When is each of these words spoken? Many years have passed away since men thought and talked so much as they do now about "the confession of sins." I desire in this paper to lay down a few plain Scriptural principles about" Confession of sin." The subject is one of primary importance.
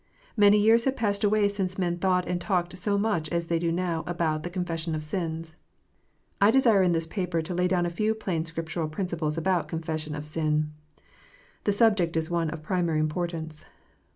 Many 0.35 0.57
years 0.57 0.85
have 0.85 0.95
passed 0.95 1.23
away 1.23 1.47
since 1.47 1.77
men 1.77 1.99
thought 1.99 2.27
and 2.27 2.41
talked 2.41 2.75
so 2.75 2.97
much 2.97 3.29
as 3.29 3.45
they 3.45 3.59
do 3.59 3.71
now 3.71 4.03
about 4.07 4.41
"the 4.41 4.49
confession 4.49 4.95
of 4.95 5.03
sins." 5.03 5.53
I 6.41 6.49
desire 6.49 6.81
in 6.81 6.91
this 6.91 7.05
paper 7.05 7.43
to 7.43 7.53
lay 7.53 7.67
down 7.67 7.85
a 7.85 7.89
few 7.91 8.15
plain 8.15 8.43
Scriptural 8.43 8.89
principles 8.89 9.37
about" 9.37 9.67
Confession 9.67 10.15
of 10.15 10.25
sin." 10.25 10.73
The 11.65 11.71
subject 11.71 12.17
is 12.17 12.31
one 12.31 12.49
of 12.49 12.63
primary 12.63 12.99
importance. 12.99 13.63